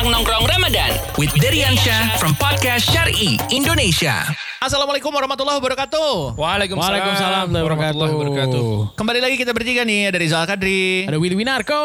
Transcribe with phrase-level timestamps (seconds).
[0.00, 4.24] Bincang Nongkrong Ramadan with Deriansyah from Podcast Syari Indonesia.
[4.56, 6.40] Assalamualaikum warahmatullahi wabarakatuh.
[6.40, 8.96] Waalaikumsalam, Waalaikumsalam warahmatullahi wabarakatuh.
[8.96, 11.04] Kembali lagi kita bertiga nih ada Rizal Kadri.
[11.04, 11.84] Ada Willy Winarko.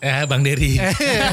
[0.00, 0.80] Eh, Bang Dery.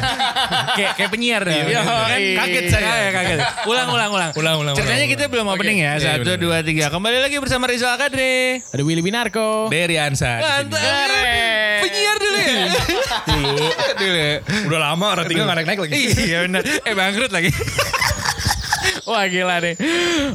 [0.75, 1.71] kayak kayak penyiar deh.
[1.71, 2.35] Iya, kan iya.
[2.43, 2.91] kaget saya.
[3.15, 3.39] kaget.
[3.63, 4.31] Ulang ulang ulang.
[4.35, 5.31] Ulang, ulang, Ceritanya ulang, kita ulang.
[5.31, 5.91] belum opening ya.
[5.95, 6.91] Iya, Satu dua tiga.
[6.91, 8.59] Kembali lagi bersama Rizal Kadri.
[8.67, 9.71] Ada Willy Winarko.
[9.71, 10.43] Dery Ansa.
[11.79, 12.67] Penyiar dulu ya.
[14.67, 15.93] Udah lama orang tinggal nggak naik-naik lagi.
[16.29, 16.61] Iya benar.
[16.65, 17.51] Eh bangkrut lagi.
[19.09, 19.73] Wah gila nih.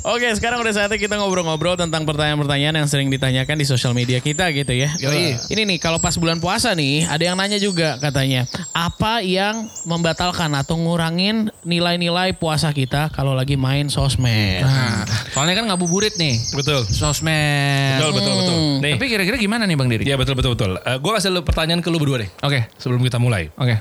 [0.02, 4.50] Oke sekarang udah saatnya kita ngobrol-ngobrol tentang pertanyaan-pertanyaan yang sering ditanyakan di sosial media kita
[4.50, 4.90] gitu ya.
[4.98, 5.38] Yoi.
[5.46, 8.50] Ini nih kalau pas bulan puasa nih ada yang nanya juga katanya.
[8.74, 14.66] Apa yang membatalkan atau ngurangin nilai-nilai puasa kita kalau lagi main sosmed?
[14.66, 16.34] Nah, soalnya kan ngabuburit nih.
[16.58, 16.82] Betul.
[16.90, 18.02] Sosmed.
[18.02, 18.58] Betul, betul, betul.
[18.82, 18.98] Nih.
[18.98, 20.02] Tapi kira-kira gimana nih Bang Diri?
[20.02, 20.72] Iya betul betul betul.
[20.82, 22.30] gue kasih lu pertanyaan ke lu berdua deh.
[22.42, 22.66] Oke.
[22.82, 23.54] Sebelum kita mulai.
[23.54, 23.78] Oke.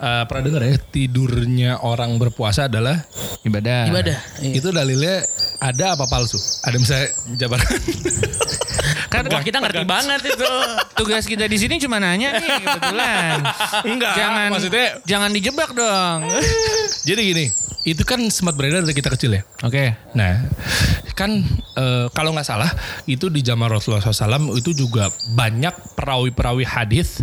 [0.00, 3.04] Eh, pernah dengar ya tidurnya orang berpuasa adalah
[3.44, 3.92] Ibadah.
[3.92, 4.13] Ibadah.
[4.40, 4.52] Iya.
[4.58, 5.24] itu dalilnya
[5.58, 6.36] ada apa palsu?
[6.62, 7.64] Ada misalnya jabaran.
[9.12, 10.48] Kan Wah kita ngerti banget itu.
[10.98, 13.38] tugas kita di sini cuma nanya nih kebetulan.
[13.86, 16.18] Enggak, Jangan maksudnya jangan dijebak dong.
[17.08, 17.46] jadi gini,
[17.86, 19.42] itu kan sempat beredar dari kita kecil ya.
[19.62, 19.94] Oke.
[20.18, 20.50] Nah,
[21.14, 21.30] kan
[21.78, 22.66] eh, kalau nggak salah
[23.06, 27.22] itu di zaman Rasulullah SAW itu juga banyak perawi-perawi hadis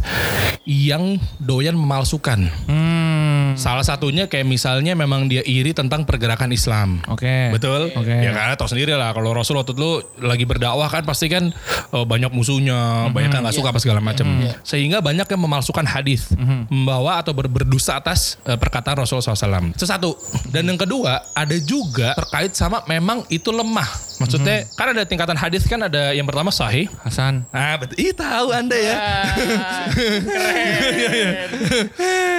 [0.64, 2.48] yang doyan memalsukan.
[2.72, 3.21] Hmm.
[3.54, 7.00] Salah satunya kayak misalnya memang dia iri tentang pergerakan Islam.
[7.08, 7.50] Oke.
[7.50, 7.92] Betul.
[7.94, 8.12] Oke.
[8.12, 11.50] Ya karena tahu sendiri lah kalau Rasul waktu itu lagi berdakwah kan pasti kan
[11.90, 14.26] eh, banyak musuhnya, banyak yang nggak suka apa segala macam.
[14.62, 16.32] Sehingga banyak yang memalsukan hadis,
[16.68, 19.72] membawa atau ber- berdusta atas eh, perkataan Rasulullah SAW.
[19.72, 20.14] Itu satu.
[20.48, 24.11] Dan yang kedua ada juga terkait sama memang itu lemah.
[24.22, 26.86] Maksudnya kan ada tingkatan hadis kan ada yang pertama sahih.
[27.02, 27.44] Hasan.
[27.50, 27.98] Ah betul.
[27.98, 28.96] Ih tahu anda ya.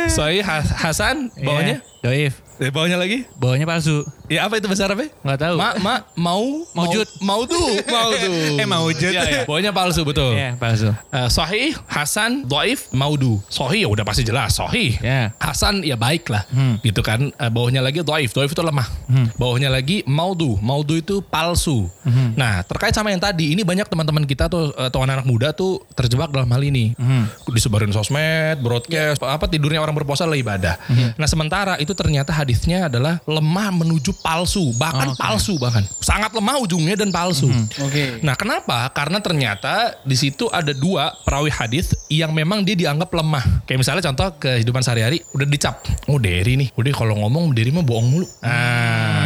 [0.09, 1.83] Sahih Has- Hasan bawahnya.
[2.03, 2.35] Doif.
[2.59, 3.27] Eh, bawahnya lagi?
[3.35, 4.07] Bawahnya palsu.
[4.31, 5.11] Ya apa itu bahasa Arabnya?
[5.23, 5.57] Nggak tahu.
[5.59, 7.07] Ma, ma, mau, Maujud.
[7.19, 8.35] mau, mau tuh, mau tuh.
[8.55, 9.11] Eh, maujud.
[9.11, 9.43] Iya, iya.
[9.43, 10.35] Pokoknya palsu betul.
[10.35, 10.91] Iya, palsu.
[10.91, 13.43] Eh, sahih, Hasan, Doif, Maudu.
[13.51, 14.95] Sahih ya udah pasti jelas, Sahih.
[15.03, 15.35] Ya.
[15.43, 16.79] Hasan ya baik lah, Hmm.
[16.83, 17.35] gitu kan.
[17.35, 18.87] Eh, bawahnya lagi Doif, Doif itu lemah.
[19.35, 21.87] Bawahnya lagi Maudu, Maudu itu palsu.
[22.07, 22.35] Hmm.
[22.35, 26.31] Nah terkait sama yang tadi, ini banyak teman-teman kita tuh atau anak-anak muda tuh terjebak
[26.31, 26.95] dalam hal ini.
[26.95, 27.27] Hmm.
[27.47, 30.75] Disebarin sosmed, broadcast, apa tidurnya orang berpuasa adalah ibadah.
[30.87, 31.11] Hmm.
[31.15, 35.21] Nah sementara itu ternyata hadisnya adalah lemah menuju palsu, bahkan Oh, oke.
[35.21, 37.49] palsu bahkan sangat lemah ujungnya dan palsu.
[37.79, 38.19] Oke.
[38.21, 38.89] Nah, kenapa?
[38.91, 43.65] Karena ternyata di situ ada dua perawi hadis yang memang dia dianggap lemah.
[43.65, 45.81] Kayak misalnya contoh kehidupan sehari-hari udah dicap.
[46.07, 46.69] Oh, Derry nih.
[46.75, 48.27] Udah kalau ngomong Derry mah bohong mulu.
[48.41, 49.22] Nah,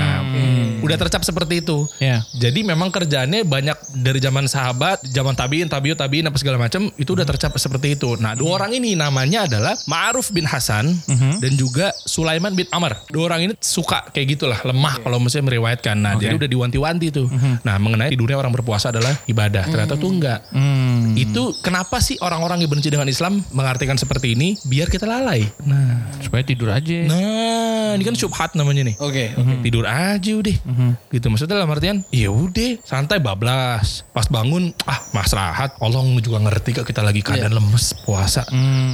[0.86, 1.84] udah tercap seperti itu.
[1.98, 2.22] Ya.
[2.32, 7.10] Jadi memang kerjaannya banyak dari zaman sahabat, zaman tabiin, tabiut, tabiin apa segala macam itu
[7.12, 8.14] udah tercap seperti itu.
[8.16, 10.94] Nah, dua orang ini namanya adalah Ma'ruf bin Hasan
[11.42, 12.96] dan juga Sulaiman bin Amr.
[13.10, 15.96] Dua orang ini suka kayak gitulah, lemah kalau misalnya meriwayatkan.
[15.98, 17.26] Nah, jadi udah diwanti-wanti tuh.
[17.62, 19.66] Nah, mengenai tidurnya orang berpuasa adalah ibadah.
[19.66, 20.46] Ternyata tuh enggak.
[20.54, 21.12] Hmm.
[21.18, 25.42] Itu kenapa sih orang-orang yang benci dengan Islam mengartikan seperti ini biar kita lalai.
[25.66, 26.98] Nah, Supaya tidur aja.
[27.06, 28.94] nah ini kan syubhat namanya nih.
[29.00, 29.32] Oke.
[29.64, 30.56] Tidur aja udah.
[31.08, 34.04] Gitu maksudnya dalam artian ya udah santai bablas.
[34.12, 35.74] Pas bangun ah masrahat.
[35.80, 38.44] Allah juga ngerti kok kita lagi keadaan lemes puasa.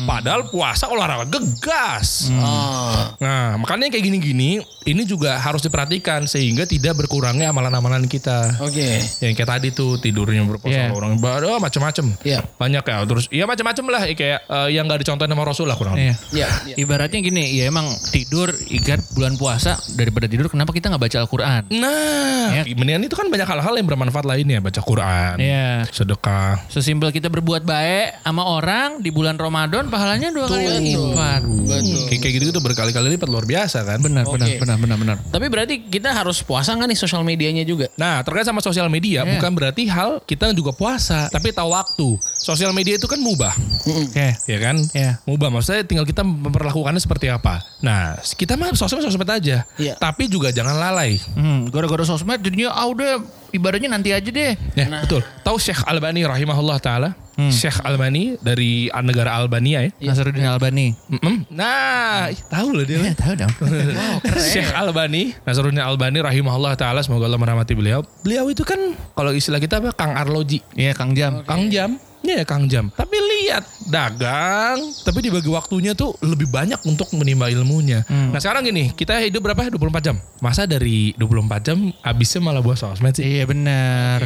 [0.06, 2.30] Padahal puasa olahraga gegas.
[2.32, 3.14] Oh.
[3.18, 8.58] Nah, makanya kayak gini-gini ini juga harus diperhatikan sehingga tidak berkurangnya amalan-amalan kita.
[8.58, 8.98] Oke.
[9.22, 10.94] Yang kayak tadi tuh tidurnya berpuasa Iya.
[10.94, 12.06] orang ibadah macam-macam.
[12.22, 12.40] Iya.
[12.58, 15.94] Banyak ya terus ya macam-macam lah kayak eh, yang gak dicontohin sama Rasul lah kurang
[15.96, 16.14] lebih.
[16.34, 16.48] Iya.
[16.66, 16.74] Iya.
[16.78, 21.62] Ibaratnya gini, ya emang tidur ikat bulan puasa daripada tidur kenapa kita nggak baca Al-Qur'an?
[21.72, 22.62] Nah, Ya.
[22.68, 25.88] mendingan itu kan banyak hal-hal yang bermanfaat lainnya, baca Quran, Iya.
[25.88, 26.68] sedekah.
[26.68, 31.40] Sesimpel kita berbuat baik sama orang di bulan Ramadan pahalanya dua kali lipat.
[31.48, 32.00] Betul.
[32.08, 33.98] Kayak kayak gitu tuh berkali-kali lipat luar biasa kan.
[33.98, 34.36] Benar, Oke.
[34.36, 35.16] benar, benar, benar, benar.
[35.24, 37.88] Tapi berarti kita harus puasa nggak nih sosial medianya juga?
[37.96, 39.38] Nah, terkait sama sosial media Iya.
[39.38, 42.08] bukan berarti hal kita juga puasa, tapi tahu waktu.
[42.34, 43.54] Sosial media itu kan mubah,
[43.86, 44.28] Oke.
[44.44, 44.76] ya kan?
[44.92, 45.22] Iya.
[45.24, 47.62] Mubah maksudnya tinggal kita memperlakukannya seperti apa.
[47.80, 49.64] Nah, kita mah sosmed sosmed aja.
[49.78, 49.94] Iya.
[49.96, 51.16] Tapi juga jangan lalai.
[51.32, 53.20] Hmm, gara-gara sosmed jadinya ah udah
[53.52, 54.56] ibadahnya nanti aja deh.
[54.74, 55.20] Ya, betul.
[55.44, 57.14] Tahu Syekh Albani rahimahullah taala?
[57.32, 59.90] Syekh Albani dari negara Albania ya.
[60.12, 60.92] Nasruddin Albani.
[61.08, 61.48] Mm-mm.
[61.48, 63.00] Nah, ih, tahu loh dia.
[63.00, 63.52] Ya, tahu dong.
[64.52, 68.04] Syekh Albani, Nasruddin Albani rahimahullah taala semoga Allah merahmati beliau.
[68.22, 68.78] Beliau itu kan
[69.16, 71.40] kalau istilah kita apa Kang Arloji, Iya, Kang Jam.
[71.42, 71.96] Kang Jam.
[72.22, 72.88] Iya Kang Jam.
[72.94, 78.06] Tapi lihat dagang, tapi dibagi waktunya tuh lebih banyak untuk menimba ilmunya.
[78.08, 79.68] Nah sekarang gini, kita hidup berapa?
[79.68, 80.16] 24 jam.
[80.38, 83.26] Masa dari 24 jam habisnya malah buat sosmed sih?
[83.26, 84.22] Iya benar.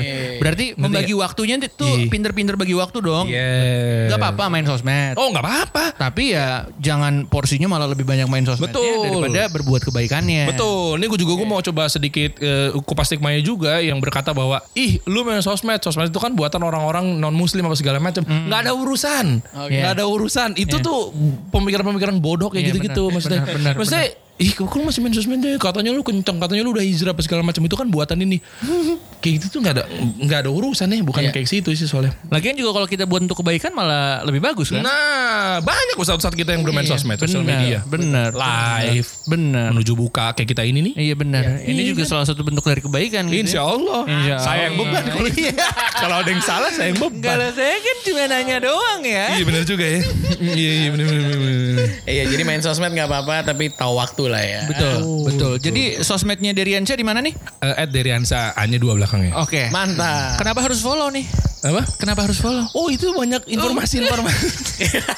[0.47, 2.07] Berarti membagi waktunya tuh Iya.
[2.07, 3.27] pinter-pinter bagi waktu dong.
[3.27, 4.15] Iya.
[4.15, 5.19] Gak apa-apa main sosmed.
[5.19, 5.85] Oh nggak apa-apa.
[5.99, 9.03] Tapi ya jangan porsinya malah lebih banyak main sosmednya Betul.
[9.27, 10.47] daripada berbuat kebaikannya.
[10.47, 11.03] Betul.
[11.03, 15.03] Ini gue juga gue mau coba sedikit uh, kupas stigmanya juga yang berkata bahwa ih
[15.05, 18.23] lu main sosmed, sosmed itu kan buatan orang-orang non muslim apa segala macam.
[18.23, 19.27] Nggak ada urusan.
[19.67, 20.55] Nggak ada urusan.
[20.55, 21.11] Itu tuh
[21.51, 23.41] pemikiran-pemikiran bodoh kayak Iya, gitu-gitu benar, maksudnya.
[23.43, 24.07] benar, benar, maksudnya
[24.37, 27.25] Ih kok lu masih main sosmed deh Katanya lu kenceng Katanya lu udah hijrah apa
[27.25, 28.37] segala macam Itu kan buatan ini
[29.27, 29.85] Kayak gitu tuh gak ada
[30.17, 31.33] nggak ada urusan ya Bukan Iya.
[31.33, 34.81] kayak situ sih soalnya Lagian juga kalau kita buat untuk kebaikan malah lebih bagus kan?
[34.81, 38.31] Nah banyak ustadz-ustadz kita yang bermain Iya, sosmed Sosial benar, media Benar.
[38.33, 39.69] Live Benar.
[39.73, 41.43] Menuju buka kayak kita ini nih Iya benar.
[41.59, 43.27] Ini juga salah satu bentuk dari kebaikan.
[43.27, 43.43] gitu ya.
[43.43, 44.01] Insya Allah.
[44.07, 44.87] Insya Saya yang Allah.
[44.95, 45.55] beban kalau Iya.
[45.97, 47.19] kalau ada yang salah saya yang beban.
[47.21, 49.27] Kalau saya kan cuma nanya doang ya.
[49.33, 50.01] Iya benar juga ya.
[50.39, 51.89] Iya iya benar benar benar, benar.
[52.07, 54.61] Iya jadi main sosmed nggak apa-apa tapi tahu waktu lah ya.
[54.67, 54.95] Betul,
[55.25, 55.53] betul.
[55.59, 57.35] Jadi sosmednya Deriansyah di mana nih?
[57.59, 59.33] Eh, Ed Deriansa hanya dua belakangnya.
[59.43, 59.63] Oke.
[59.73, 60.37] Mantap.
[60.39, 61.25] Kenapa harus follow nih?
[61.67, 61.83] Apa?
[61.99, 62.63] Kenapa harus follow?
[62.79, 64.47] Oh itu banyak informasi-informasi.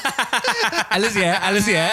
[0.95, 1.85] halus ya, halus ya.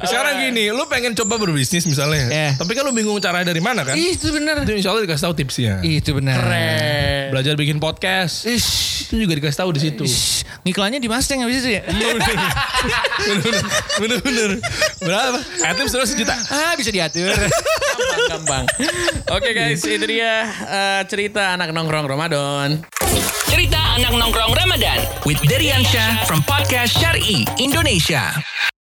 [0.00, 2.50] Sekarang gini, lu pengen coba berbisnis misalnya, Iya.
[2.58, 3.94] tapi kan lu bingung cara dari mana kan?
[3.94, 4.64] Itu benar.
[4.64, 5.78] Itu insya Allah dikasih tahu tipsnya.
[5.84, 6.40] Itu benar.
[6.40, 7.30] Keren.
[7.30, 9.06] Belajar bikin podcast, Ish.
[9.06, 10.02] itu juga dikasih tahu di situ.
[10.02, 10.42] Ish.
[10.66, 11.82] Ngiklannya di Mustang habis itu ya?
[14.00, 14.58] Bener-bener.
[14.98, 15.38] Berapa?
[15.68, 16.34] Adlibs terus sejuta.
[16.50, 17.30] ah, bisa diatur.
[18.30, 18.64] Gampang.
[19.30, 22.82] Oke guys, itu dia eh, cerita anak nongkrong Ramadan.
[23.50, 28.30] Cerita anak nongkrong Ramadan with Deriansyah from Podcast Syari Indonesia.